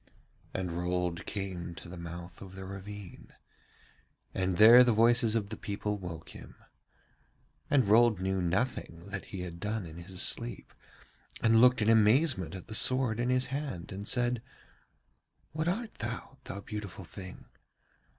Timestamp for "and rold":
0.51-1.27, 7.69-8.19